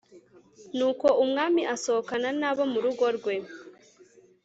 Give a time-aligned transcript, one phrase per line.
[0.77, 3.35] Nuko umwami asohokana n’abo mu rugo rwe